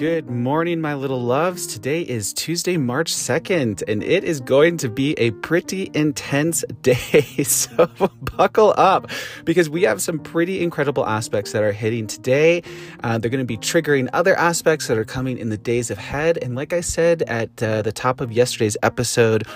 Good 0.00 0.30
morning, 0.30 0.80
my 0.80 0.94
little 0.94 1.20
loves. 1.20 1.66
Today 1.66 2.00
is 2.00 2.32
Tuesday, 2.32 2.78
March 2.78 3.12
2nd, 3.12 3.82
and 3.86 4.02
it 4.02 4.24
is 4.24 4.40
going 4.40 4.78
to 4.78 4.88
be 4.88 5.12
a 5.18 5.30
pretty 5.30 5.90
intense 5.92 6.64
day. 6.80 6.94
So 7.44 7.86
buckle 8.34 8.72
up 8.78 9.10
because 9.44 9.68
we 9.68 9.82
have 9.82 10.00
some 10.00 10.18
pretty 10.18 10.62
incredible 10.62 11.04
aspects 11.06 11.52
that 11.52 11.62
are 11.62 11.72
hitting 11.72 12.06
today. 12.06 12.62
Uh, 13.04 13.18
they're 13.18 13.30
going 13.30 13.42
to 13.42 13.44
be 13.44 13.58
triggering 13.58 14.08
other 14.14 14.34
aspects 14.36 14.86
that 14.86 14.96
are 14.96 15.04
coming 15.04 15.36
in 15.36 15.50
the 15.50 15.58
days 15.58 15.90
ahead. 15.90 16.38
And 16.38 16.54
like 16.54 16.72
I 16.72 16.80
said 16.80 17.20
at 17.24 17.62
uh, 17.62 17.82
the 17.82 17.92
top 17.92 18.22
of 18.22 18.32
yesterday's 18.32 18.78
episode, 18.82 19.46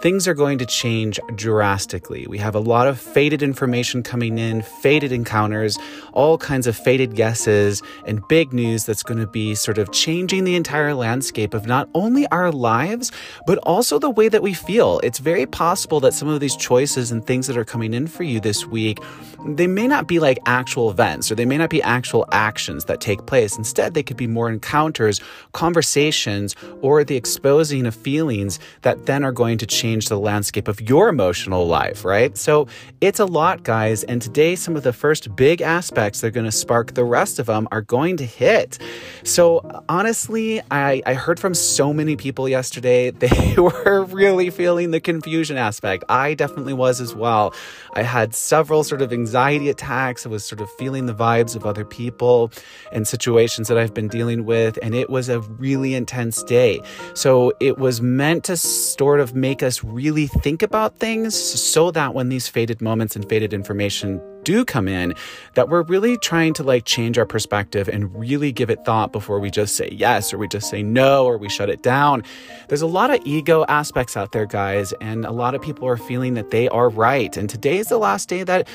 things 0.00 0.28
are 0.28 0.34
going 0.34 0.58
to 0.58 0.66
change 0.66 1.18
drastically. 1.36 2.26
We 2.28 2.36
have 2.38 2.54
a 2.54 2.60
lot 2.60 2.86
of 2.86 3.00
faded 3.00 3.42
information 3.42 4.02
coming 4.02 4.38
in, 4.38 4.60
faded 4.60 5.10
encounters, 5.10 5.78
all 6.12 6.36
kinds 6.36 6.66
of 6.66 6.76
faded 6.76 7.14
guesses, 7.14 7.82
and 8.04 8.26
big 8.28 8.52
news 8.52 8.84
that's 8.84 9.02
going 9.02 9.20
to 9.20 9.26
be 9.26 9.54
sort 9.54 9.78
of 9.78 9.90
changing 9.92 10.44
the 10.44 10.54
entire 10.54 10.92
landscape 10.92 11.54
of 11.54 11.66
not 11.66 11.88
only 11.94 12.26
our 12.28 12.52
lives, 12.52 13.10
but 13.46 13.56
also 13.58 13.98
the 13.98 14.10
way 14.10 14.28
that 14.28 14.42
we 14.42 14.52
feel. 14.52 15.00
It's 15.02 15.18
very 15.18 15.46
possible 15.46 15.98
that 16.00 16.12
some 16.12 16.28
of 16.28 16.40
these 16.40 16.56
choices 16.56 17.10
and 17.10 17.26
things 17.26 17.46
that 17.46 17.56
are 17.56 17.64
coming 17.64 17.94
in 17.94 18.06
for 18.06 18.22
you 18.22 18.38
this 18.38 18.66
week, 18.66 18.98
they 19.46 19.66
may 19.66 19.88
not 19.88 20.06
be 20.06 20.18
like 20.18 20.38
actual 20.44 20.90
events 20.90 21.30
or 21.30 21.36
they 21.36 21.46
may 21.46 21.56
not 21.56 21.70
be 21.70 21.82
actual 21.82 22.26
actions 22.32 22.84
that 22.84 23.00
take 23.00 23.24
place. 23.26 23.56
Instead, 23.56 23.94
they 23.94 24.02
could 24.02 24.16
be 24.18 24.26
more 24.26 24.50
encounters, 24.50 25.22
conversations, 25.52 26.54
or 26.82 27.02
the 27.02 27.16
exposing 27.16 27.86
of 27.86 27.94
feelings 27.94 28.58
that 28.82 29.06
then 29.06 29.24
are 29.24 29.32
going 29.32 29.56
to 29.56 29.66
change 29.66 29.85
change 29.86 30.08
the 30.08 30.18
landscape 30.18 30.66
of 30.66 30.80
your 30.80 31.08
emotional 31.08 31.64
life, 31.68 32.04
right? 32.04 32.36
So 32.36 32.66
it's 33.00 33.20
a 33.20 33.24
lot, 33.24 33.62
guys. 33.62 34.02
And 34.02 34.20
today, 34.20 34.56
some 34.56 34.74
of 34.74 34.82
the 34.82 34.92
first 34.92 35.36
big 35.36 35.62
aspects 35.62 36.20
that 36.20 36.26
are 36.28 36.30
going 36.30 36.46
to 36.46 36.50
spark 36.50 36.94
the 36.94 37.04
rest 37.04 37.38
of 37.38 37.46
them 37.46 37.68
are 37.70 37.82
going 37.82 38.16
to 38.16 38.26
hit. 38.26 38.78
So 39.22 39.44
honestly, 39.88 40.60
I, 40.72 41.02
I 41.06 41.14
heard 41.14 41.38
from 41.38 41.54
so 41.54 41.92
many 41.92 42.16
people 42.16 42.48
yesterday, 42.48 43.10
they 43.24 43.54
were 43.56 44.04
really 44.06 44.50
feeling 44.50 44.90
the 44.90 45.00
confusion 45.00 45.56
aspect. 45.56 46.02
I 46.08 46.34
definitely 46.34 46.74
was 46.74 47.00
as 47.00 47.14
well. 47.14 47.54
I 47.94 48.02
had 48.02 48.34
several 48.34 48.82
sort 48.82 49.02
of 49.02 49.12
anxiety 49.12 49.68
attacks. 49.68 50.26
I 50.26 50.30
was 50.30 50.44
sort 50.44 50.60
of 50.60 50.68
feeling 50.72 51.06
the 51.06 51.14
vibes 51.14 51.54
of 51.54 51.64
other 51.64 51.84
people 51.84 52.50
and 52.90 53.06
situations 53.06 53.68
that 53.68 53.78
I've 53.78 53.94
been 53.94 54.08
dealing 54.08 54.44
with. 54.44 54.80
And 54.82 54.96
it 54.96 55.10
was 55.10 55.28
a 55.28 55.40
really 55.40 55.94
intense 55.94 56.42
day. 56.42 56.80
So 57.14 57.52
it 57.60 57.78
was 57.78 58.02
meant 58.02 58.42
to 58.44 58.56
sort 58.56 59.20
of 59.20 59.36
make 59.36 59.62
us 59.62 59.75
us 59.76 59.84
really 59.84 60.26
think 60.26 60.62
about 60.62 60.98
things 60.98 61.34
so 61.34 61.90
that 61.90 62.14
when 62.14 62.28
these 62.28 62.48
faded 62.48 62.80
moments 62.80 63.16
and 63.16 63.28
faded 63.28 63.52
information 63.52 64.20
do 64.44 64.64
come 64.64 64.86
in 64.88 65.12
that 65.54 65.68
we're 65.68 65.82
really 65.82 66.16
trying 66.18 66.54
to 66.54 66.62
like 66.62 66.84
change 66.84 67.18
our 67.18 67.26
perspective 67.26 67.88
and 67.88 68.14
really 68.16 68.52
give 68.52 68.70
it 68.70 68.84
thought 68.84 69.12
before 69.12 69.40
we 69.40 69.50
just 69.50 69.76
say 69.76 69.88
yes 69.92 70.32
or 70.32 70.38
we 70.38 70.46
just 70.48 70.70
say 70.70 70.82
no 70.82 71.26
or 71.26 71.36
we 71.36 71.48
shut 71.48 71.68
it 71.68 71.82
down. 71.82 72.22
There's 72.68 72.82
a 72.82 72.86
lot 72.86 73.10
of 73.10 73.20
ego 73.24 73.64
aspects 73.68 74.16
out 74.16 74.32
there, 74.32 74.46
guys, 74.46 74.92
and 75.00 75.24
a 75.24 75.32
lot 75.32 75.54
of 75.54 75.60
people 75.60 75.86
are 75.88 75.96
feeling 75.96 76.34
that 76.34 76.50
they 76.50 76.68
are 76.68 76.88
right. 76.88 77.36
And 77.36 77.50
today 77.50 77.78
is 77.78 77.88
the 77.88 77.98
last 77.98 78.28
day 78.28 78.44
that 78.44 78.68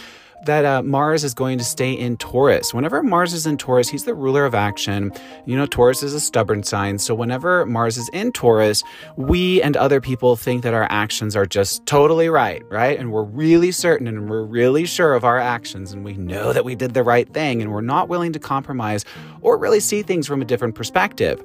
that 0.46 0.66
uh, 0.66 0.82
Mars 0.82 1.24
is 1.24 1.34
going 1.34 1.58
to 1.58 1.64
stay 1.64 1.94
in 1.94 2.18
Taurus. 2.18 2.74
Whenever 2.74 3.04
Mars 3.04 3.34
is 3.34 3.46
in 3.46 3.58
Taurus, 3.58 3.90
he's 3.90 4.06
the 4.06 4.14
ruler 4.14 4.46
of 4.46 4.56
action. 4.56 5.12
You 5.46 5.56
know, 5.56 5.66
Taurus 5.66 6.04
is 6.04 6.14
a 6.14 6.20
stubborn 6.20 6.64
sign. 6.64 6.98
So 6.98 7.14
whenever 7.14 7.66
Mars 7.66 7.98
is 7.98 8.10
in 8.10 8.32
Taurus, 8.32 8.84
we 9.16 9.62
and 9.62 9.78
other 9.78 10.02
people 10.02 10.36
think 10.36 10.64
that 10.64 10.74
our 10.74 10.88
actions 10.90 11.36
are 11.36 11.46
just 11.46 11.86
totally 11.86 12.30
right, 12.30 12.64
right? 12.70 12.98
And 12.98 13.12
we're 13.12 13.24
really 13.24 13.72
certain 13.72 14.08
and 14.08 14.30
we're 14.30 14.44
really 14.44 14.86
sure 14.86 15.14
of 15.14 15.24
our 15.24 15.38
actions 15.38 15.92
and 15.92 16.04
we 16.04 16.14
know 16.14 16.54
that 16.54 16.66
we 16.66 16.76
did 16.76 16.94
the 16.94 17.04
right 17.04 17.32
thing 17.32 17.62
and 17.62 17.72
we're 17.72 17.82
not 17.82 18.10
willing 18.10 18.34
to 18.34 18.40
compromise 18.40 19.06
or 19.42 19.58
really 19.58 19.80
see 19.80 20.02
things 20.02 20.28
from 20.28 20.42
a 20.42 20.46
different 20.46 20.76
perspective. 20.76 21.42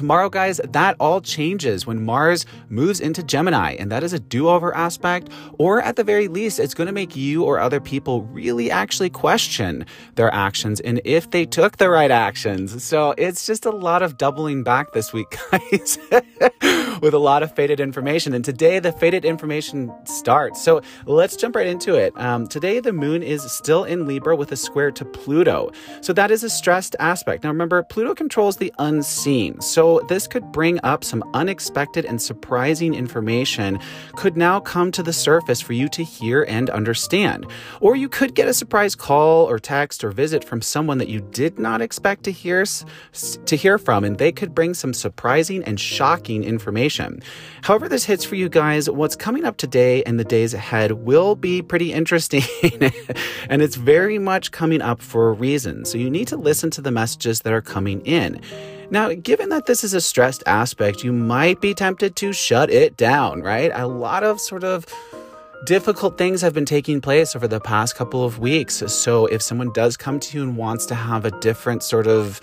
Tomorrow, 0.00 0.30
guys, 0.30 0.62
that 0.66 0.96
all 0.98 1.20
changes 1.20 1.86
when 1.86 2.02
Mars 2.02 2.46
moves 2.70 3.00
into 3.00 3.22
Gemini, 3.22 3.72
and 3.72 3.92
that 3.92 4.02
is 4.02 4.14
a 4.14 4.18
do 4.18 4.48
over 4.48 4.74
aspect, 4.74 5.28
or 5.58 5.82
at 5.82 5.96
the 5.96 6.04
very 6.04 6.26
least, 6.26 6.58
it's 6.58 6.72
going 6.72 6.86
to 6.86 6.92
make 6.92 7.16
you 7.16 7.44
or 7.44 7.60
other 7.60 7.80
people 7.80 8.22
really 8.22 8.70
actually 8.70 9.10
question 9.10 9.84
their 10.14 10.32
actions 10.32 10.80
and 10.80 11.02
if 11.04 11.32
they 11.32 11.44
took 11.44 11.76
the 11.76 11.90
right 11.90 12.10
actions. 12.10 12.82
So 12.82 13.12
it's 13.18 13.46
just 13.46 13.66
a 13.66 13.70
lot 13.70 14.00
of 14.00 14.16
doubling 14.16 14.62
back 14.62 14.94
this 14.94 15.12
week, 15.12 15.36
guys, 15.50 15.98
with 17.02 17.12
a 17.12 17.18
lot 17.18 17.42
of 17.42 17.54
faded 17.54 17.78
information. 17.78 18.32
And 18.32 18.42
today, 18.42 18.78
the 18.78 18.92
faded 18.92 19.26
information 19.26 19.92
starts. 20.04 20.64
So 20.64 20.80
let's 21.04 21.36
jump 21.36 21.56
right 21.56 21.66
into 21.66 21.94
it. 21.94 22.18
Um, 22.18 22.46
today, 22.46 22.80
the 22.80 22.94
moon 22.94 23.22
is 23.22 23.42
still 23.52 23.84
in 23.84 24.06
Libra 24.06 24.34
with 24.34 24.50
a 24.50 24.56
square 24.56 24.92
to 24.92 25.04
Pluto. 25.04 25.70
So 26.00 26.14
that 26.14 26.30
is 26.30 26.42
a 26.42 26.48
stressed 26.48 26.96
aspect. 26.98 27.44
Now, 27.44 27.50
remember, 27.50 27.82
Pluto 27.82 28.14
controls 28.14 28.56
the 28.56 28.72
unseen. 28.78 29.60
So 29.60 29.89
so, 29.90 29.98
this 30.06 30.28
could 30.28 30.52
bring 30.52 30.78
up 30.84 31.02
some 31.02 31.24
unexpected 31.34 32.04
and 32.04 32.22
surprising 32.22 32.94
information, 32.94 33.80
could 34.14 34.36
now 34.36 34.60
come 34.60 34.92
to 34.92 35.02
the 35.02 35.12
surface 35.12 35.60
for 35.60 35.72
you 35.72 35.88
to 35.88 36.04
hear 36.04 36.44
and 36.44 36.70
understand. 36.70 37.44
Or 37.80 37.96
you 37.96 38.08
could 38.08 38.36
get 38.36 38.46
a 38.46 38.54
surprise 38.54 38.94
call 38.94 39.48
or 39.48 39.58
text 39.58 40.04
or 40.04 40.12
visit 40.12 40.44
from 40.44 40.62
someone 40.62 40.98
that 40.98 41.08
you 41.08 41.20
did 41.32 41.58
not 41.58 41.82
expect 41.82 42.22
to 42.24 42.30
hear, 42.30 42.64
to 43.46 43.56
hear 43.56 43.78
from, 43.78 44.04
and 44.04 44.18
they 44.18 44.30
could 44.30 44.54
bring 44.54 44.74
some 44.74 44.94
surprising 44.94 45.64
and 45.64 45.80
shocking 45.80 46.44
information. 46.44 47.20
However, 47.62 47.88
this 47.88 48.04
hits 48.04 48.24
for 48.24 48.36
you 48.36 48.48
guys, 48.48 48.88
what's 48.88 49.16
coming 49.16 49.44
up 49.44 49.56
today 49.56 50.04
and 50.04 50.20
the 50.20 50.24
days 50.24 50.54
ahead 50.54 50.92
will 50.92 51.34
be 51.34 51.62
pretty 51.62 51.92
interesting, 51.92 52.44
and 53.50 53.60
it's 53.60 53.74
very 53.74 54.20
much 54.20 54.52
coming 54.52 54.82
up 54.82 55.02
for 55.02 55.30
a 55.30 55.32
reason. 55.32 55.84
So, 55.84 55.98
you 55.98 56.10
need 56.10 56.28
to 56.28 56.36
listen 56.36 56.70
to 56.70 56.80
the 56.80 56.92
messages 56.92 57.40
that 57.40 57.52
are 57.52 57.62
coming 57.62 58.02
in. 58.02 58.40
Now, 58.90 59.14
given 59.14 59.50
that 59.50 59.66
this 59.66 59.84
is 59.84 59.94
a 59.94 60.00
stressed 60.00 60.42
aspect, 60.46 61.04
you 61.04 61.12
might 61.12 61.60
be 61.60 61.74
tempted 61.74 62.16
to 62.16 62.32
shut 62.32 62.70
it 62.70 62.96
down, 62.96 63.40
right? 63.40 63.70
A 63.72 63.86
lot 63.86 64.24
of 64.24 64.40
sort 64.40 64.64
of 64.64 64.84
difficult 65.64 66.18
things 66.18 66.40
have 66.42 66.54
been 66.54 66.64
taking 66.64 67.00
place 67.00 67.36
over 67.36 67.46
the 67.46 67.60
past 67.60 67.94
couple 67.94 68.24
of 68.24 68.40
weeks. 68.40 68.82
So, 68.92 69.26
if 69.26 69.42
someone 69.42 69.72
does 69.72 69.96
come 69.96 70.18
to 70.18 70.36
you 70.36 70.42
and 70.42 70.56
wants 70.56 70.86
to 70.86 70.96
have 70.96 71.24
a 71.24 71.30
different 71.40 71.84
sort 71.84 72.08
of 72.08 72.40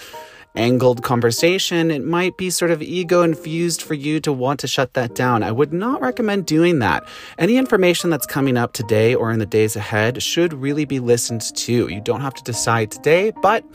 angled 0.56 1.04
conversation, 1.04 1.92
it 1.92 2.06
might 2.06 2.38
be 2.38 2.50
sort 2.50 2.72
of 2.72 2.82
ego 2.82 3.24
infused 3.24 3.82
for 3.82 3.94
you 3.94 4.22
to 4.22 4.32
want 4.32 4.62
to 4.62 4.68
shut 4.68 4.94
that 4.94 5.16
down. 5.16 5.44
I 5.44 5.52
would 5.52 5.74
not 5.74 6.00
recommend 6.02 6.46
doing 6.46 6.80
that. 6.80 7.06
Any 7.38 7.58
information 7.58 8.10
that's 8.10 8.26
coming 8.26 8.56
up 8.56 8.72
today 8.72 9.14
or 9.14 9.32
in 9.32 9.40
the 9.40 9.46
days 9.46 9.76
ahead 9.76 10.24
should 10.24 10.54
really 10.54 10.86
be 10.86 11.00
listened 11.00 11.42
to. 11.58 11.90
You 11.90 12.00
don't 12.00 12.22
have 12.22 12.34
to 12.36 12.44
decide 12.44 12.90
today, 12.90 13.34
but 13.42 13.66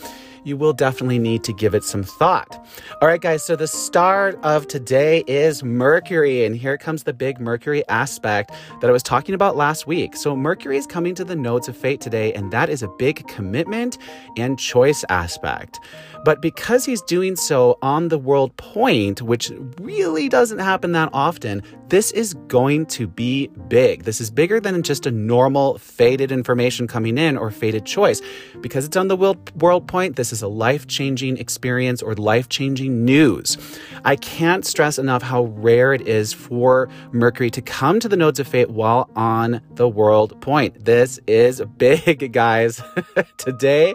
you 0.45 0.57
will 0.57 0.73
definitely 0.73 1.19
need 1.19 1.45
to 1.45 1.53
give 1.53 1.75
it 1.75 1.85
some 1.85 2.03
thought. 2.03 2.67
All 3.01 3.09
right, 3.09 3.21
guys, 3.21 3.45
so 3.45 3.57
the 3.57 3.67
start 3.67 4.39
of 4.43 4.67
today 4.69 5.23
is 5.27 5.63
Mercury, 5.63 6.45
and 6.45 6.57
here 6.57 6.77
comes 6.77 7.05
the 7.05 7.13
big 7.13 7.41
Mercury 7.41 7.87
aspect 7.89 8.51
that 8.81 8.89
I 8.89 8.93
was 8.93 9.03
talking 9.03 9.35
about 9.35 9.57
last 9.57 9.87
week. 9.87 10.17
So, 10.17 10.35
Mercury 10.35 10.77
is 10.77 10.87
coming 10.87 11.15
to 11.15 11.25
the 11.25 11.37
nodes 11.37 11.69
of 11.69 11.77
fate 11.77 12.01
today, 12.01 12.33
and 12.33 12.53
that 12.53 12.69
is 12.69 12.83
a 12.83 12.89
big 12.89 13.27
commitment 13.29 13.99
and 14.37 14.59
choice 14.59 15.05
aspect. 15.09 15.79
But 16.25 16.41
because 16.41 16.85
he's 16.85 17.03
doing 17.03 17.35
so 17.35 17.79
on 17.83 18.09
the 18.09 18.19
world 18.19 18.57
point, 18.57 19.23
which 19.23 19.51
really 19.81 20.29
doesn't 20.29 20.61
happen 20.61 20.93
that 20.93 21.11
often, 21.13 21.63
this 21.89 22.13
is 22.13 22.35
going 22.47 22.87
to 22.87 23.07
be 23.07 23.49
big. 23.69 24.05
This 24.05 24.21
is 24.21 24.31
bigger 24.31 24.61
than 24.61 24.83
just 24.83 25.05
a 25.05 25.11
normal 25.11 25.79
faded 25.79 26.31
information 26.31 26.87
coming 26.87 27.19
in 27.19 27.37
or 27.37 27.51
faded 27.51 27.85
choice. 27.85 28.23
Because 28.61 28.85
it's 28.85 28.97
on 28.97 29.09
the 29.09 29.17
world, 29.17 29.51
world 29.61 29.89
point, 29.89 30.17
this 30.17 30.32
is 30.33 30.43
a 30.43 30.49
life 30.49 30.87
changing 30.87 31.37
experience 31.37 32.03
or 32.03 32.15
life 32.15 32.49
changing 32.49 33.05
news. 33.05 33.57
I 34.05 34.17
can't 34.17 34.65
stress 34.65 34.99
enough 34.99 35.23
how 35.23 35.45
rare 35.45 35.93
it 35.93 36.09
is 36.09 36.33
for 36.33 36.89
Mercury 37.13 37.51
to 37.51 37.63
come 37.63 38.01
to 38.01 38.09
the 38.09 38.17
nodes 38.17 38.41
of 38.41 38.49
fate 38.49 38.71
while 38.71 39.11
on 39.15 39.61
the 39.75 39.89
world 39.89 40.41
point. 40.41 40.85
This 40.85 41.21
is 41.27 41.61
big, 41.77 42.33
guys. 42.33 42.83
Today, 43.37 43.95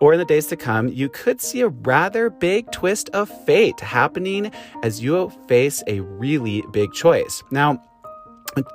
or 0.00 0.12
in 0.12 0.18
the 0.18 0.24
days 0.24 0.46
to 0.48 0.56
come, 0.56 0.88
you 0.88 1.08
could 1.08 1.40
see 1.40 1.60
a 1.60 1.68
rather 1.68 2.30
big 2.30 2.70
twist 2.72 3.08
of 3.10 3.28
fate 3.44 3.80
happening 3.80 4.50
as 4.82 5.02
you 5.02 5.30
face 5.48 5.82
a 5.86 6.00
really 6.00 6.62
big 6.72 6.92
choice. 6.92 7.42
Now, 7.50 7.82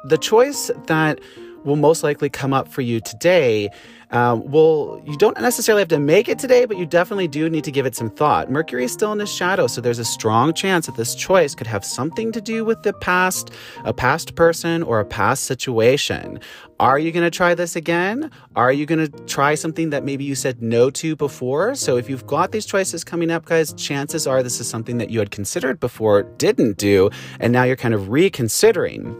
the 0.05 0.17
choice 0.17 0.71
that 0.87 1.19
will 1.63 1.75
most 1.75 2.03
likely 2.03 2.29
come 2.29 2.53
up 2.53 2.67
for 2.67 2.81
you 2.81 2.99
today 2.99 3.69
um, 4.11 4.51
well, 4.51 5.01
you 5.05 5.17
don't 5.17 5.39
necessarily 5.39 5.81
have 5.81 5.87
to 5.89 5.99
make 5.99 6.27
it 6.27 6.37
today, 6.37 6.65
but 6.65 6.77
you 6.77 6.85
definitely 6.85 7.29
do 7.29 7.49
need 7.49 7.63
to 7.63 7.71
give 7.71 7.85
it 7.85 7.95
some 7.95 8.09
thought. 8.09 8.51
Mercury 8.51 8.83
is 8.83 8.91
still 8.91 9.13
in 9.13 9.19
his 9.19 9.31
shadow, 9.31 9.67
so 9.67 9.79
there's 9.79 9.99
a 9.99 10.05
strong 10.05 10.53
chance 10.53 10.85
that 10.87 10.97
this 10.97 11.15
choice 11.15 11.55
could 11.55 11.67
have 11.67 11.85
something 11.85 12.31
to 12.33 12.41
do 12.41 12.65
with 12.65 12.83
the 12.83 12.91
past, 12.91 13.51
a 13.85 13.93
past 13.93 14.35
person, 14.35 14.83
or 14.83 14.99
a 14.99 15.05
past 15.05 15.45
situation. 15.45 16.41
Are 16.77 16.99
you 16.99 17.11
going 17.13 17.23
to 17.23 17.31
try 17.31 17.55
this 17.55 17.77
again? 17.77 18.31
Are 18.55 18.73
you 18.73 18.85
going 18.85 19.09
to 19.09 19.25
try 19.25 19.55
something 19.55 19.91
that 19.91 20.03
maybe 20.03 20.25
you 20.25 20.35
said 20.35 20.61
no 20.61 20.89
to 20.89 21.15
before? 21.15 21.75
So 21.75 21.95
if 21.95 22.09
you've 22.09 22.27
got 22.27 22.51
these 22.51 22.65
choices 22.65 23.05
coming 23.05 23.31
up, 23.31 23.45
guys, 23.45 23.71
chances 23.73 24.27
are 24.27 24.43
this 24.43 24.59
is 24.59 24.67
something 24.67 24.97
that 24.97 25.09
you 25.09 25.19
had 25.19 25.31
considered 25.31 25.79
before, 25.79 26.23
didn't 26.23 26.77
do, 26.77 27.11
and 27.39 27.53
now 27.53 27.63
you're 27.63 27.77
kind 27.77 27.93
of 27.93 28.09
reconsidering. 28.09 29.15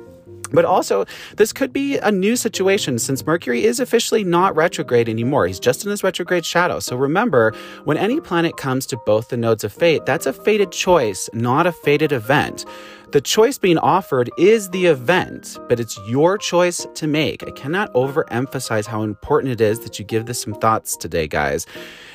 But 0.52 0.66
also, 0.66 1.06
this 1.38 1.54
could 1.54 1.74
be 1.74 1.98
a 1.98 2.12
new 2.12 2.36
situation 2.36 3.00
since 3.00 3.26
Mercury 3.26 3.64
is 3.64 3.80
officially 3.80 4.24
not 4.24 4.56
retrograde 4.56 5.10
anymore. 5.10 5.48
He's 5.48 5.60
just 5.60 5.84
in 5.84 5.92
his 5.92 6.04
retrograde 6.04 6.46
shadow. 6.46 6.80
So 6.80 6.96
remember, 6.96 7.54
when 7.86 7.98
any 7.98 8.20
planet 8.20 8.58
comes 8.58 8.86
to 8.88 8.98
both 9.06 9.30
the 9.30 9.38
nodes 9.38 9.64
of 9.64 9.74
fate, 9.74 10.06
that's 10.06 10.26
a 10.26 10.34
fated 10.34 10.72
choice, 10.72 11.30
not 11.34 11.68
a 11.68 11.72
fated 11.72 12.12
event. 12.12 12.66
The 13.12 13.20
choice 13.20 13.58
being 13.58 13.78
offered 13.78 14.30
is 14.38 14.70
the 14.70 14.86
event, 14.86 15.60
but 15.68 15.82
it's 15.82 16.00
your 16.08 16.38
choice 16.38 16.88
to 16.94 17.08
make. 17.08 17.44
I 17.46 17.52
cannot 17.52 17.94
overemphasize 17.94 18.86
how 18.86 19.04
important 19.04 19.52
it 19.52 19.60
is 19.60 19.82
that 19.82 20.00
you 20.00 20.06
give 20.06 20.28
this 20.28 20.42
some 20.42 20.54
thoughts 20.54 20.96
today, 20.96 21.28
guys. 21.28 21.68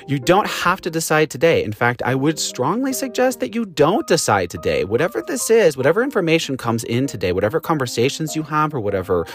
You 0.08 0.18
don't 0.18 0.48
have 0.48 0.80
to 0.80 0.90
decide 0.90 1.30
today. 1.30 1.62
In 1.64 1.74
fact, 1.74 2.00
I 2.06 2.14
would 2.14 2.38
strongly 2.38 2.94
suggest 2.94 3.40
that 3.40 3.54
you 3.54 3.66
don't 3.66 4.06
decide 4.06 4.48
today. 4.48 4.84
Whatever 4.84 5.20
this 5.20 5.50
is, 5.50 5.76
whatever 5.76 6.02
information 6.02 6.56
comes 6.56 6.82
in 6.84 7.06
today, 7.06 7.32
whatever 7.32 7.60
conversations 7.60 8.34
you 8.34 8.42
have, 8.44 8.72
or 8.72 8.80
whatever 8.80 9.26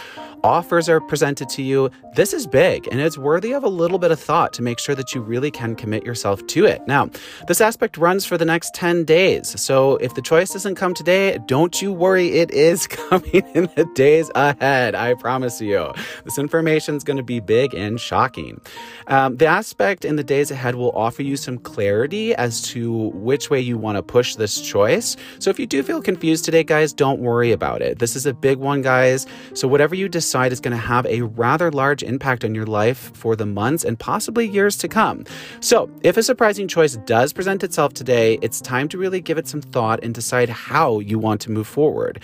offers 0.44 0.90
are 0.90 1.00
presented 1.00 1.48
to 1.50 1.62
you, 1.62 1.92
this 2.16 2.34
is 2.34 2.48
big 2.48 2.88
and 2.92 3.00
it's 3.00 3.18
worthy 3.18 3.54
of 3.54 3.64
a 3.64 3.70
little 3.70 4.00
bit 4.00 4.10
of 4.10 4.20
thought 4.20 4.54
to 4.54 4.64
make 4.64 4.80
sure 4.80 4.96
that 4.96 5.14
you 5.14 5.22
really 5.22 5.52
can 5.52 5.76
commit 5.76 6.04
yourself 6.04 6.46
to 6.48 6.66
it. 6.66 6.82
Now, 6.88 7.10
this 7.48 7.62
aspect 7.62 7.98
runs 7.98 8.26
for 8.26 8.38
the 8.38 8.46
next 8.46 8.74
10 8.74 9.06
days. 9.06 9.62
So 9.62 9.98
if 9.98 10.16
the 10.16 10.22
choice 10.24 10.50
doesn't 10.50 10.76
come 10.76 10.94
today, 10.96 11.38
don't 11.52 11.82
you 11.82 11.92
worry, 11.92 12.30
it 12.30 12.50
is 12.52 12.88
coming 13.10 13.44
in 13.54 13.70
the 13.76 13.86
days 13.94 14.32
ahead. 14.36 14.96
I 14.96 15.16
promise 15.16 15.60
you. 15.60 15.92
This 16.24 16.38
information 16.40 16.96
is 16.96 17.04
going 17.04 17.18
to 17.18 17.24
be 17.24 17.42
big 17.42 17.74
and 17.74 18.00
shocking. 18.00 18.62
Um, 19.08 19.36
the 19.36 19.48
aspect 19.48 20.06
in 20.06 20.16
the 20.16 20.24
days 20.24 20.50
ahead 20.50 20.76
will 20.76 20.92
offer 20.92 21.24
you 21.24 21.36
some 21.36 21.58
clarity 21.58 22.34
as 22.36 22.62
to 22.70 23.10
which 23.16 23.50
way 23.50 23.60
you 23.60 23.78
want 23.78 23.98
to 23.98 24.02
push 24.02 24.36
this 24.36 24.62
choice. 24.62 25.18
So 25.40 25.50
if 25.50 25.60
you 25.60 25.68
do 25.68 25.84
feel 25.84 26.02
confused 26.02 26.46
today, 26.46 26.64
guys, 26.64 26.94
don't 26.94 27.20
worry 27.20 27.52
about 27.52 27.82
it. 27.82 28.00
This 28.00 28.16
is 28.16 28.26
a 28.26 28.34
big 28.34 28.58
one, 28.58 28.82
guys. 28.82 29.28
So 29.54 29.68
whatever 29.68 29.94
you 29.94 30.08
decide, 30.08 30.54
is 30.54 30.62
going 30.62 30.72
to 30.72 30.82
have 30.82 31.06
a 31.08 31.24
rather 31.24 31.70
large 31.70 32.02
impact 32.02 32.46
on 32.46 32.56
your 32.56 32.66
life 32.66 33.12
for 33.14 33.36
the 33.36 33.46
months 33.46 33.84
and 33.84 34.00
possibly 34.00 34.48
years 34.48 34.78
to 34.78 34.88
come. 34.88 35.26
So, 35.60 35.90
if 36.02 36.16
a 36.16 36.24
surprising 36.24 36.70
choice 36.70 36.96
does 37.06 37.34
present 37.34 37.62
itself 37.62 37.94
today, 37.94 38.40
it's 38.42 38.62
time 38.62 38.88
to 38.88 38.98
really 38.98 39.20
give 39.20 39.38
it 39.38 39.50
some 39.50 39.62
thought 39.62 40.02
and 40.02 40.14
decide 40.14 40.48
how 40.48 41.00
you 41.00 41.20
want 41.20 41.41
to 41.42 41.52
move 41.52 41.68
forward. 41.68 42.22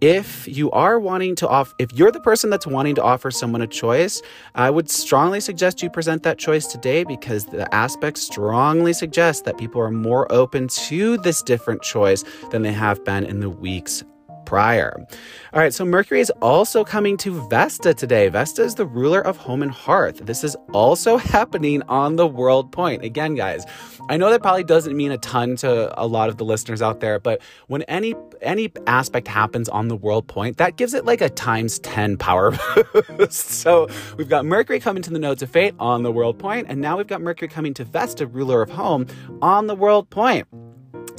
If 0.00 0.48
you 0.48 0.70
are 0.70 0.98
wanting 0.98 1.34
to 1.36 1.48
off 1.48 1.74
if 1.78 1.92
you're 1.92 2.10
the 2.10 2.20
person 2.20 2.50
that's 2.50 2.66
wanting 2.66 2.94
to 2.96 3.02
offer 3.02 3.30
someone 3.30 3.62
a 3.62 3.66
choice, 3.66 4.22
I 4.54 4.70
would 4.70 4.88
strongly 4.90 5.40
suggest 5.40 5.82
you 5.82 5.90
present 5.90 6.22
that 6.22 6.38
choice 6.38 6.66
today 6.66 7.04
because 7.04 7.46
the 7.46 7.72
aspects 7.74 8.22
strongly 8.22 8.92
suggest 8.92 9.44
that 9.44 9.58
people 9.58 9.80
are 9.80 9.90
more 9.90 10.30
open 10.32 10.68
to 10.68 11.18
this 11.18 11.42
different 11.42 11.82
choice 11.82 12.24
than 12.50 12.62
they 12.62 12.72
have 12.72 13.04
been 13.04 13.24
in 13.24 13.40
the 13.40 13.50
weeks 13.50 14.02
prior. 14.50 15.06
All 15.52 15.60
right, 15.60 15.72
so 15.72 15.84
Mercury 15.84 16.20
is 16.20 16.30
also 16.42 16.82
coming 16.82 17.16
to 17.18 17.40
Vesta 17.48 17.94
today. 17.94 18.28
Vesta 18.28 18.62
is 18.62 18.74
the 18.74 18.84
ruler 18.84 19.20
of 19.20 19.36
home 19.36 19.62
and 19.62 19.70
hearth. 19.70 20.26
This 20.26 20.42
is 20.42 20.56
also 20.72 21.16
happening 21.36 21.82
on 21.82 22.16
the 22.16 22.26
world 22.26 22.72
point. 22.72 23.04
Again, 23.04 23.36
guys, 23.36 23.64
I 24.08 24.16
know 24.16 24.28
that 24.28 24.42
probably 24.42 24.64
doesn't 24.64 24.96
mean 24.96 25.12
a 25.12 25.18
ton 25.18 25.54
to 25.58 25.94
a 25.96 26.02
lot 26.04 26.30
of 26.30 26.38
the 26.38 26.44
listeners 26.44 26.82
out 26.82 26.98
there, 26.98 27.20
but 27.20 27.40
when 27.68 27.82
any 27.82 28.16
any 28.42 28.72
aspect 28.88 29.28
happens 29.28 29.68
on 29.68 29.86
the 29.86 29.96
world 29.96 30.26
point, 30.26 30.56
that 30.56 30.74
gives 30.74 30.94
it 30.94 31.04
like 31.04 31.20
a 31.20 31.28
times 31.28 31.78
10 31.78 32.16
power 32.16 32.50
boost. 33.16 33.50
so 33.50 33.86
we've 34.16 34.28
got 34.28 34.44
Mercury 34.44 34.80
coming 34.80 35.04
to 35.04 35.10
the 35.10 35.20
nodes 35.20 35.42
of 35.42 35.50
fate 35.50 35.76
on 35.78 36.02
the 36.02 36.10
world 36.10 36.40
point, 36.40 36.66
and 36.68 36.80
now 36.80 36.96
we've 36.96 37.06
got 37.06 37.20
Mercury 37.20 37.46
coming 37.46 37.72
to 37.74 37.84
Vesta, 37.84 38.26
ruler 38.26 38.62
of 38.62 38.70
home, 38.70 39.06
on 39.42 39.68
the 39.68 39.76
world 39.76 40.10
point. 40.10 40.48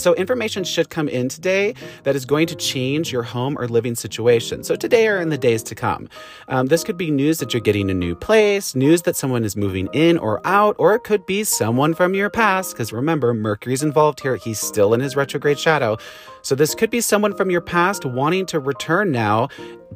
So, 0.01 0.15
information 0.15 0.63
should 0.63 0.89
come 0.89 1.07
in 1.07 1.29
today 1.29 1.75
that 2.03 2.15
is 2.15 2.25
going 2.25 2.47
to 2.47 2.55
change 2.55 3.11
your 3.11 3.23
home 3.23 3.57
or 3.57 3.67
living 3.67 3.95
situation. 3.95 4.63
So, 4.63 4.75
today 4.75 5.07
or 5.07 5.21
in 5.21 5.29
the 5.29 5.37
days 5.37 5.63
to 5.63 5.75
come. 5.75 6.09
Um, 6.47 6.67
this 6.67 6.83
could 6.83 6.97
be 6.97 7.11
news 7.11 7.37
that 7.37 7.53
you're 7.53 7.61
getting 7.61 7.89
a 7.89 7.93
new 7.93 8.15
place, 8.15 8.75
news 8.75 9.03
that 9.03 9.15
someone 9.15 9.43
is 9.43 9.55
moving 9.55 9.87
in 9.93 10.17
or 10.17 10.41
out, 10.45 10.75
or 10.79 10.95
it 10.95 11.03
could 11.03 11.25
be 11.25 11.43
someone 11.43 11.93
from 11.93 12.15
your 12.15 12.29
past. 12.29 12.73
Because 12.73 12.91
remember, 12.91 13.33
Mercury's 13.33 13.83
involved 13.83 14.21
here. 14.21 14.35
He's 14.35 14.59
still 14.59 14.93
in 14.93 14.99
his 14.99 15.15
retrograde 15.15 15.59
shadow. 15.59 15.97
So, 16.41 16.55
this 16.55 16.75
could 16.75 16.89
be 16.89 17.01
someone 17.01 17.35
from 17.35 17.49
your 17.49 17.61
past 17.61 18.05
wanting 18.05 18.45
to 18.47 18.59
return 18.59 19.11
now 19.11 19.49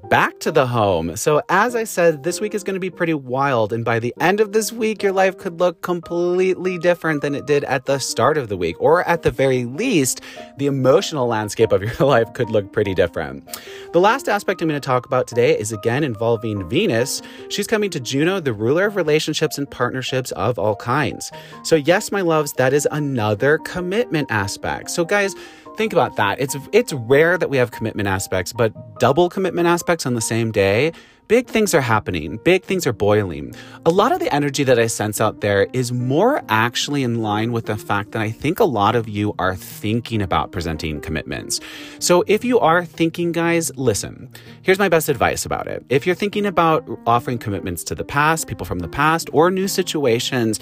back 0.09 0.39
to 0.39 0.51
the 0.51 0.68
home. 0.68 1.15
So, 1.15 1.42
as 1.50 1.75
I 1.75 1.83
said, 1.83 2.24
this 2.24 2.39
week 2.39 2.53
is 2.53 2.63
going 2.63 2.75
to 2.75 2.80
be 2.80 2.89
pretty 2.89 3.13
wild. 3.13 3.74
And 3.74 3.83
by 3.83 4.00
the 4.00 4.13
end 4.19 4.39
of 4.39 4.51
this 4.51 4.71
week, 4.71 5.01
your 5.01 5.12
life 5.12 5.38
could 5.38 5.59
look 5.59 5.81
completely 5.81 6.77
different 6.77 7.21
than 7.21 7.33
it 7.36 7.45
did 7.45 7.63
at 7.63 7.86
the 7.86 8.00
start 8.00 8.38
of 8.38 8.50
the 8.50 8.57
week. 8.57 8.75
Or 8.80 9.07
at 9.07 9.24
the 9.24 9.31
very 9.31 9.65
least, 9.65 10.21
the 10.57 10.65
emotional 10.68 11.27
landscape 11.27 11.71
of 11.71 11.81
your 12.00 12.07
life 12.07 12.33
could 12.33 12.50
look 12.50 12.71
pretty 12.71 12.94
different. 12.94 13.48
The 13.94 14.00
last 14.00 14.27
aspect 14.30 14.62
I'm 14.62 14.68
going 14.68 14.80
to 14.80 14.86
talk 14.86 15.06
about 15.06 15.27
today 15.27 15.57
is 15.57 15.71
again 15.71 16.03
involving 16.03 16.68
Venus. 16.69 17.21
She's 17.50 17.68
coming 17.68 17.89
to 17.91 18.00
Juno, 18.00 18.39
the 18.39 18.53
ruler 18.53 18.86
of 18.86 18.95
relationships 18.95 19.57
and 19.57 19.69
partnerships 19.69 20.31
of 20.33 20.59
all 20.59 20.75
kinds. 20.75 21.31
So, 21.63 21.75
yes, 21.75 22.12
my 22.12 22.21
loves, 22.21 22.53
that 22.53 22.74
is 22.74 22.88
another 22.91 23.57
commitment 23.59 24.30
aspect. 24.30 24.91
So, 24.91 25.06
guys, 25.06 25.36
Think 25.77 25.94
about 25.94 26.16
that. 26.16 26.39
It's 26.39 26.56
it's 26.72 26.94
rare 26.94 27.38
that 27.38 27.50
we 27.50 27.57
have 27.57 27.72
commitment 27.72 28.07
aspects, 28.07 28.54
but 28.54 29.00
double 29.00 29.30
commitment 29.30 29.68
aspects 29.68 30.06
on 30.06 30.13
the 30.13 30.22
same 30.22 30.51
day 30.51 30.94
big 31.27 31.48
things 31.48 31.74
are 31.74 31.81
happening, 31.81 32.38
big 32.44 32.63
things 32.63 32.86
are 32.86 32.94
boiling. 32.94 33.54
A 33.86 33.89
lot 33.89 34.12
of 34.12 34.19
the 34.19 34.33
energy 34.33 34.63
that 34.63 34.77
I 34.77 34.88
sense 34.88 35.19
out 35.19 35.42
there 35.42 35.68
is 35.74 35.92
more 35.92 36.44
actually 36.50 37.04
in 37.04 37.22
line 37.22 37.51
with 37.51 37.66
the 37.66 37.77
fact 37.77 38.12
that 38.12 38.22
I 38.22 38.30
think 38.30 38.60
a 38.60 38.66
lot 38.66 38.95
of 38.95 39.10
you 39.10 39.33
are 39.39 39.56
thinking 39.56 40.22
about 40.22 40.51
presenting 40.51 41.01
commitments. 41.01 41.60
So 42.00 42.24
if 42.27 42.45
you 42.45 42.60
are 42.60 42.86
thinking, 42.86 43.31
guys, 43.31 43.75
listen, 43.75 44.30
here's 44.62 44.80
my 44.80 44.89
best 44.89 45.10
advice 45.10 45.45
about 45.45 45.68
it. 45.68 45.83
If 45.89 46.06
you're 46.06 46.16
thinking 46.16 46.45
about 46.45 46.88
offering 47.07 47.38
commitments 47.38 47.83
to 47.86 47.95
the 47.95 48.06
past, 48.06 48.48
people 48.48 48.66
from 48.66 48.80
the 48.80 48.88
past, 48.88 49.30
or 49.33 49.50
new 49.50 49.68
situations, 49.68 50.60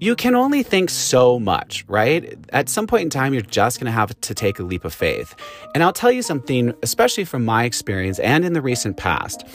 you 0.00 0.16
can 0.16 0.34
only 0.34 0.62
think 0.62 0.88
so 0.88 1.38
much, 1.38 1.84
right? 1.86 2.36
At 2.54 2.70
some 2.70 2.86
point 2.86 3.02
in 3.02 3.10
time, 3.10 3.34
you're 3.34 3.42
just 3.42 3.78
going 3.78 3.86
to 3.86 3.92
have 3.92 4.18
to 4.18 4.34
take 4.34 4.58
a 4.58 4.62
leap 4.62 4.86
of 4.86 4.94
faith. 4.94 5.34
And 5.74 5.84
I'll 5.84 5.92
tell 5.92 6.10
you 6.10 6.22
something, 6.22 6.72
especially 6.82 7.26
from 7.26 7.44
my 7.44 7.64
experience 7.64 8.18
and 8.18 8.42
in 8.44 8.54
the 8.54 8.62
recent 8.62 8.96
past. 8.96 9.46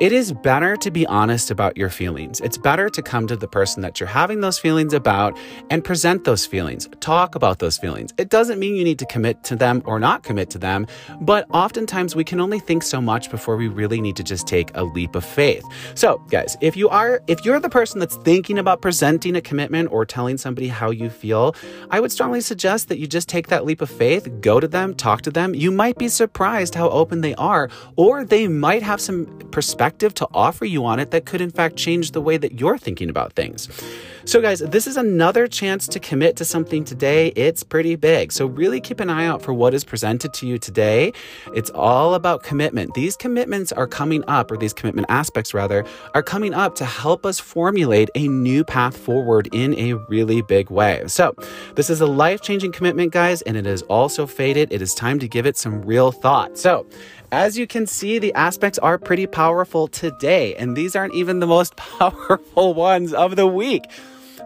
It 0.00 0.12
is 0.12 0.32
better 0.32 0.76
to 0.76 0.92
be 0.92 1.04
honest 1.08 1.50
about 1.50 1.76
your 1.76 1.90
feelings. 1.90 2.40
It's 2.40 2.56
better 2.56 2.88
to 2.88 3.02
come 3.02 3.26
to 3.26 3.34
the 3.34 3.48
person 3.48 3.82
that 3.82 3.98
you're 3.98 4.08
having 4.08 4.40
those 4.40 4.56
feelings 4.56 4.92
about 4.92 5.36
and 5.70 5.82
present 5.82 6.22
those 6.22 6.46
feelings. 6.46 6.88
Talk 7.00 7.34
about 7.34 7.58
those 7.58 7.78
feelings. 7.78 8.14
It 8.16 8.28
doesn't 8.28 8.60
mean 8.60 8.76
you 8.76 8.84
need 8.84 9.00
to 9.00 9.06
commit 9.06 9.42
to 9.42 9.56
them 9.56 9.82
or 9.86 9.98
not 9.98 10.22
commit 10.22 10.50
to 10.50 10.58
them, 10.58 10.86
but 11.20 11.46
oftentimes 11.50 12.14
we 12.14 12.22
can 12.22 12.38
only 12.38 12.60
think 12.60 12.84
so 12.84 13.00
much 13.00 13.28
before 13.28 13.56
we 13.56 13.66
really 13.66 14.00
need 14.00 14.14
to 14.14 14.22
just 14.22 14.46
take 14.46 14.70
a 14.76 14.84
leap 14.84 15.16
of 15.16 15.24
faith. 15.24 15.64
So, 15.96 16.18
guys, 16.30 16.56
if 16.60 16.76
you 16.76 16.88
are 16.90 17.20
if 17.26 17.44
you're 17.44 17.58
the 17.58 17.68
person 17.68 17.98
that's 17.98 18.18
thinking 18.18 18.56
about 18.56 18.80
presenting 18.80 19.34
a 19.34 19.40
commitment 19.40 19.90
or 19.90 20.06
telling 20.06 20.38
somebody 20.38 20.68
how 20.68 20.92
you 20.92 21.10
feel, 21.10 21.56
I 21.90 21.98
would 21.98 22.12
strongly 22.12 22.40
suggest 22.40 22.86
that 22.90 23.00
you 23.00 23.08
just 23.08 23.28
take 23.28 23.48
that 23.48 23.64
leap 23.64 23.80
of 23.80 23.90
faith, 23.90 24.28
go 24.42 24.60
to 24.60 24.68
them, 24.68 24.94
talk 24.94 25.22
to 25.22 25.32
them. 25.32 25.56
You 25.56 25.72
might 25.72 25.98
be 25.98 26.06
surprised 26.06 26.76
how 26.76 26.88
open 26.90 27.20
they 27.20 27.34
are, 27.34 27.68
or 27.96 28.24
they 28.24 28.46
might 28.46 28.84
have 28.84 29.00
some 29.00 29.26
perspective 29.50 29.87
perspective 29.88 30.12
to 30.12 30.28
offer 30.34 30.66
you 30.66 30.84
on 30.84 31.00
it 31.00 31.10
that 31.12 31.24
could, 31.24 31.40
in 31.40 31.50
fact, 31.50 31.76
change 31.76 32.12
the 32.12 32.20
way 32.20 32.36
that 32.36 32.60
you're 32.60 32.76
thinking 32.76 33.08
about 33.08 33.32
things. 33.32 33.68
So, 34.28 34.42
guys, 34.42 34.60
this 34.60 34.86
is 34.86 34.98
another 34.98 35.48
chance 35.48 35.88
to 35.88 35.98
commit 35.98 36.36
to 36.36 36.44
something 36.44 36.84
today. 36.84 37.28
It's 37.28 37.62
pretty 37.62 37.96
big. 37.96 38.30
So, 38.30 38.44
really 38.44 38.78
keep 38.78 39.00
an 39.00 39.08
eye 39.08 39.24
out 39.24 39.40
for 39.40 39.54
what 39.54 39.72
is 39.72 39.84
presented 39.84 40.34
to 40.34 40.46
you 40.46 40.58
today. 40.58 41.14
It's 41.54 41.70
all 41.70 42.12
about 42.12 42.42
commitment. 42.42 42.92
These 42.92 43.16
commitments 43.16 43.72
are 43.72 43.86
coming 43.86 44.22
up, 44.28 44.50
or 44.50 44.58
these 44.58 44.74
commitment 44.74 45.06
aspects, 45.08 45.54
rather, 45.54 45.82
are 46.12 46.22
coming 46.22 46.52
up 46.52 46.74
to 46.74 46.84
help 46.84 47.24
us 47.24 47.40
formulate 47.40 48.10
a 48.14 48.28
new 48.28 48.64
path 48.64 48.94
forward 48.94 49.48
in 49.50 49.72
a 49.78 49.94
really 49.94 50.42
big 50.42 50.68
way. 50.68 51.04
So, 51.06 51.34
this 51.76 51.88
is 51.88 52.02
a 52.02 52.06
life 52.06 52.42
changing 52.42 52.72
commitment, 52.72 53.14
guys, 53.14 53.40
and 53.40 53.56
it 53.56 53.66
is 53.66 53.80
also 53.84 54.26
faded. 54.26 54.70
It 54.70 54.82
is 54.82 54.94
time 54.94 55.18
to 55.20 55.26
give 55.26 55.46
it 55.46 55.56
some 55.56 55.80
real 55.80 56.12
thought. 56.12 56.58
So, 56.58 56.86
as 57.32 57.56
you 57.56 57.66
can 57.66 57.86
see, 57.86 58.18
the 58.18 58.34
aspects 58.34 58.78
are 58.80 58.98
pretty 58.98 59.26
powerful 59.26 59.88
today, 59.88 60.54
and 60.56 60.76
these 60.76 60.94
aren't 60.94 61.14
even 61.14 61.40
the 61.40 61.46
most 61.46 61.76
powerful 61.98 62.74
ones 62.74 63.14
of 63.14 63.34
the 63.34 63.46
week. 63.46 63.84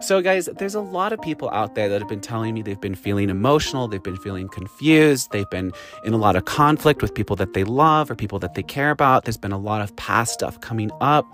So, 0.03 0.21
guys, 0.21 0.49
there's 0.57 0.75
a 0.75 0.81
lot 0.81 1.13
of 1.13 1.21
people 1.21 1.49
out 1.51 1.75
there 1.75 1.87
that 1.87 2.01
have 2.01 2.09
been 2.09 2.19
telling 2.19 2.53
me 2.53 2.61
they've 2.61 2.79
been 2.79 2.93
feeling 2.93 3.29
emotional, 3.29 3.87
they've 3.87 4.03
been 4.03 4.17
feeling 4.17 4.49
confused, 4.49 5.31
they've 5.31 5.49
been 5.49 5.71
in 6.03 6.11
a 6.11 6.17
lot 6.17 6.35
of 6.35 6.43
conflict 6.43 7.01
with 7.01 7.13
people 7.13 7.37
that 7.37 7.53
they 7.53 7.63
love 7.63 8.11
or 8.11 8.15
people 8.15 8.37
that 8.39 8.53
they 8.53 8.63
care 8.63 8.91
about. 8.91 9.23
There's 9.23 9.37
been 9.37 9.53
a 9.53 9.57
lot 9.57 9.79
of 9.79 9.95
past 9.95 10.33
stuff 10.33 10.59
coming 10.59 10.91
up. 10.99 11.25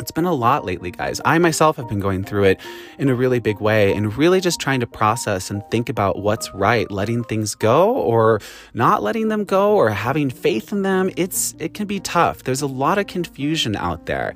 It's 0.00 0.10
been 0.10 0.24
a 0.24 0.34
lot 0.34 0.64
lately, 0.64 0.90
guys. 0.90 1.20
I 1.24 1.38
myself 1.38 1.76
have 1.76 1.88
been 1.88 2.00
going 2.00 2.24
through 2.24 2.44
it 2.44 2.60
in 2.98 3.08
a 3.08 3.14
really 3.14 3.38
big 3.38 3.60
way 3.60 3.94
and 3.94 4.14
really 4.16 4.40
just 4.40 4.60
trying 4.60 4.80
to 4.80 4.86
process 4.88 5.48
and 5.48 5.62
think 5.70 5.88
about 5.88 6.18
what's 6.18 6.52
right, 6.52 6.90
letting 6.90 7.22
things 7.22 7.54
go 7.54 7.94
or 7.94 8.40
not 8.74 9.02
letting 9.02 9.28
them 9.28 9.44
go 9.44 9.76
or 9.76 9.90
having 9.90 10.28
faith 10.28 10.72
in 10.72 10.82
them. 10.82 11.10
It's 11.16 11.54
it 11.60 11.72
can 11.72 11.86
be 11.86 12.00
tough. 12.00 12.42
There's 12.42 12.62
a 12.62 12.66
lot 12.66 12.98
of 12.98 13.06
confusion 13.06 13.76
out 13.76 14.06
there. 14.06 14.34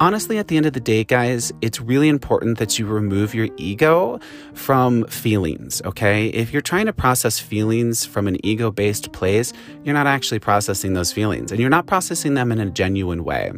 Honestly, 0.00 0.38
at 0.38 0.48
the 0.48 0.56
end 0.56 0.66
of 0.66 0.72
the 0.72 0.80
day, 0.80 1.04
guys, 1.04 1.52
it's 1.60 1.80
really 1.80 2.08
important 2.08 2.58
that 2.58 2.78
you 2.78 2.86
remove 2.86 3.34
your 3.34 3.48
ego 3.56 4.20
from 4.54 5.04
feelings, 5.06 5.82
okay? 5.84 6.28
If 6.28 6.52
you're 6.52 6.62
trying 6.62 6.86
to 6.86 6.92
process 6.92 7.38
feelings 7.38 8.04
from 8.04 8.28
an 8.28 8.44
ego 8.44 8.70
based 8.70 9.12
place, 9.12 9.52
you're 9.84 9.94
not 9.94 10.06
actually 10.06 10.38
processing 10.38 10.94
those 10.94 11.12
feelings 11.12 11.50
and 11.50 11.60
you're 11.60 11.70
not 11.70 11.86
processing 11.86 12.34
them 12.34 12.52
in 12.52 12.60
a 12.60 12.70
genuine 12.70 13.24
way. 13.24 13.52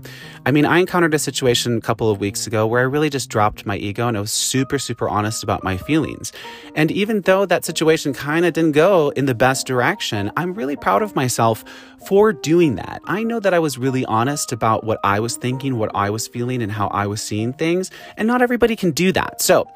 I 0.47 0.51
mean, 0.51 0.65
I 0.65 0.79
encountered 0.79 1.15
a 1.15 1.19
situation 1.19 1.77
a 1.77 1.81
couple 1.81 2.11
of 2.11 2.21
weeks 2.21 2.47
ago 2.47 2.67
where 2.67 2.81
I 2.81 2.85
really 2.85 3.11
just 3.11 3.29
dropped 3.29 3.67
my 3.67 3.77
ego 3.77 4.09
and 4.09 4.17
I 4.17 4.21
was 4.21 4.33
super, 4.33 4.79
super 4.79 5.09
honest 5.09 5.43
about 5.43 5.63
my 5.63 5.77
feelings. 5.77 6.33
And 6.75 6.91
even 6.91 7.23
though 7.23 7.47
that 7.47 7.65
situation 7.65 8.15
kind 8.15 8.45
of 8.45 8.55
didn't 8.55 8.73
go 8.73 9.11
in 9.11 9.27
the 9.27 9.35
best 9.35 9.67
direction, 9.67 10.31
I'm 10.37 10.55
really 10.55 10.77
proud 10.77 11.03
of 11.03 11.15
myself 11.15 11.65
for 12.07 12.33
doing 12.33 12.77
that. 12.77 13.03
I 13.05 13.23
know 13.23 13.41
that 13.41 13.53
I 13.53 13.59
was 13.59 13.77
really 13.77 14.05
honest 14.07 14.53
about 14.53 14.85
what 14.85 14.99
I 15.05 15.21
was 15.21 15.37
thinking, 15.37 15.77
what 15.77 15.91
I 15.95 16.09
was 16.09 16.29
feeling, 16.33 16.63
and 16.63 16.73
how 16.73 16.89
I 16.89 17.07
was 17.07 17.23
seeing 17.23 17.53
things, 17.53 17.91
and 18.17 18.27
not 18.27 18.43
everybody 18.43 18.77
can 18.77 18.91
do 18.91 19.13
that. 19.13 19.41
So, 19.41 19.67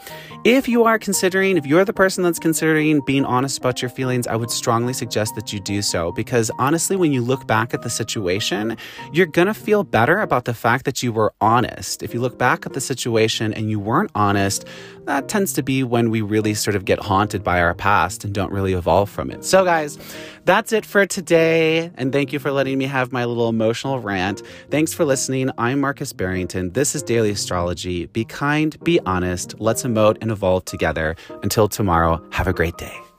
if 0.44 0.68
you 0.68 0.84
are 0.84 0.99
considering, 0.99 1.56
if 1.56 1.66
you're 1.66 1.84
the 1.84 1.92
person 1.92 2.23
that's 2.23 2.38
considering 2.38 3.00
being 3.06 3.25
honest 3.25 3.58
about 3.58 3.80
your 3.80 3.88
feelings, 3.88 4.26
I 4.26 4.37
would 4.37 4.50
strongly 4.50 4.92
suggest 4.92 5.34
that 5.34 5.52
you 5.52 5.61
do 5.61 5.82
so 5.82 6.12
because 6.12 6.50
honestly, 6.58 6.96
when 6.96 7.12
you 7.12 7.23
look 7.23 7.46
back 7.46 7.75
at 7.75 7.82
the 7.82 7.90
situation, 7.90 8.76
you're 9.12 9.26
gonna 9.26 9.54
feel 9.54 9.84
better 9.84 10.20
about 10.20 10.44
the 10.44 10.54
fact 10.54 10.84
that 10.84 11.02
you 11.02 11.12
were 11.12 11.32
honest. 11.40 12.02
If 12.02 12.14
you 12.14 12.20
look 12.20 12.38
back 12.38 12.66
at 12.66 12.73
the 12.73 12.80
situation 12.80 13.54
and 13.54 13.70
you 13.70 13.80
weren't 13.80 14.11
honest, 14.14 14.66
that 15.06 15.28
tends 15.28 15.52
to 15.54 15.62
be 15.62 15.82
when 15.82 16.11
we 16.11 16.20
really 16.20 16.54
sort 16.54 16.76
of 16.76 16.84
get 16.84 16.99
haunted 16.99 17.42
by 17.44 17.61
our 17.61 17.75
past 17.75 18.25
and 18.25 18.34
don't 18.34 18.52
really 18.52 18.73
evolve 18.73 19.11
from 19.11 19.30
it. 19.30 19.44
So, 19.44 19.64
guys, 19.64 19.99
that's 20.44 20.73
it 20.73 20.84
for 20.84 21.06
today. 21.06 21.90
And 21.96 22.12
thank 22.12 22.32
you 22.32 22.38
for 22.38 22.50
letting 22.50 22.78
me 22.78 22.87
have 22.87 23.12
my 23.12 23.25
little 23.25 23.49
emotional 23.49 24.00
rant. 24.00 24.42
Thanks 24.70 24.92
for 24.92 25.04
listening. 25.04 25.50
I'm 25.58 25.80
Marcus 25.80 26.12
Barrington. 26.12 26.73
This 26.73 26.94
is 26.94 27.02
Daily 27.02 27.30
Astrology. 27.30 28.06
Be 28.06 28.25
kind, 28.25 28.82
be 28.84 29.00
honest. 29.00 29.58
Let's 29.61 29.82
emote 29.82 30.18
and 30.20 30.30
evolve 30.30 30.64
together. 30.64 31.16
Until 31.42 31.68
tomorrow, 31.68 32.23
have 32.30 32.46
a 32.46 32.52
great 32.52 32.76
day. 32.76 33.13